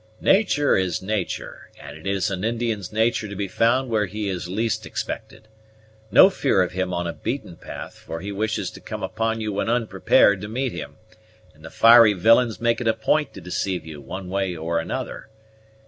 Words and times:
"Natur' 0.19 0.77
is 0.77 1.03
natur', 1.03 1.69
and 1.79 1.95
it 1.95 2.07
is 2.07 2.31
an 2.31 2.43
Indian's 2.43 2.91
natur' 2.91 3.27
to 3.27 3.35
be 3.35 3.47
found 3.47 3.87
where 3.91 4.07
he 4.07 4.29
is 4.29 4.47
least 4.47 4.83
expected. 4.83 5.47
No 6.09 6.31
fear 6.31 6.63
of 6.63 6.71
him 6.71 6.91
on 6.91 7.05
a 7.05 7.13
beaten 7.13 7.55
path; 7.55 7.99
for 7.99 8.19
he 8.19 8.31
wishes 8.31 8.71
to 8.71 8.79
come 8.81 9.03
upon 9.03 9.41
you 9.41 9.53
when 9.53 9.69
unprepared 9.69 10.41
to 10.41 10.47
meet 10.47 10.71
him, 10.71 10.95
and 11.53 11.63
the 11.63 11.69
fiery 11.69 12.13
villains 12.13 12.59
make 12.59 12.81
it 12.81 12.87
a 12.87 12.95
point 12.95 13.31
to 13.35 13.41
deceive 13.41 13.85
you, 13.85 14.01
one 14.01 14.27
way 14.27 14.55
or 14.55 14.79
another. 14.79 15.29